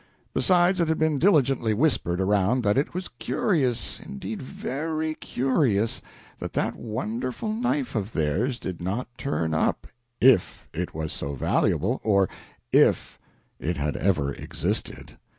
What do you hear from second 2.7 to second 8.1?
it was curious indeed, very curious that that wonderful knife